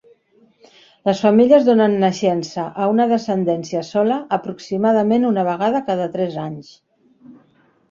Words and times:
Les 1.09 1.19
femelles 1.25 1.67
donen 1.67 1.93
naixença 2.03 2.63
a 2.85 2.87
una 2.95 3.07
descendència 3.13 3.83
sola 3.91 4.19
aproximadament 4.41 5.31
una 5.35 5.47
vegada 5.53 5.85
cada 5.93 6.11
tres 6.19 6.43
anys. 6.49 6.75